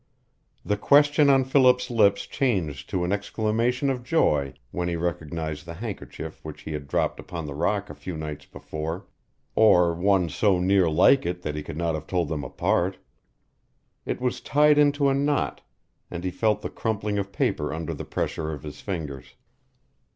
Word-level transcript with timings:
The 0.65 0.77
question 0.77 1.29
on 1.29 1.43
Philip's 1.43 1.91
lips 1.91 2.25
changed 2.25 2.89
to 2.89 3.03
an 3.03 3.11
exclamation 3.11 3.87
of 3.91 4.01
joy 4.03 4.55
when 4.71 4.87
he 4.87 4.95
recognized 4.95 5.67
the 5.67 5.75
handkerchief 5.75 6.39
which 6.43 6.61
he 6.63 6.73
had 6.73 6.87
dropped 6.87 7.19
upon 7.19 7.45
the 7.45 7.53
rock 7.53 7.87
a 7.87 7.93
few 7.93 8.17
nights 8.17 8.47
before, 8.47 9.05
or 9.53 9.93
one 9.93 10.27
so 10.27 10.59
near 10.59 10.89
like 10.89 11.23
it 11.27 11.43
that 11.43 11.53
he 11.55 11.61
could 11.61 11.77
not 11.77 11.93
have 11.93 12.07
told 12.07 12.29
them 12.29 12.43
apart. 12.43 12.97
It 14.03 14.19
was 14.19 14.41
tied 14.41 14.79
into 14.79 15.07
a 15.07 15.13
knot, 15.13 15.61
and 16.09 16.23
he 16.23 16.31
felt 16.31 16.61
the 16.63 16.71
crumpling 16.71 17.19
of 17.19 17.31
paper 17.31 17.71
under 17.71 17.93
the 17.93 18.03
pressure 18.03 18.51
of 18.51 18.63
his 18.63 18.81
fingers. 18.81 19.35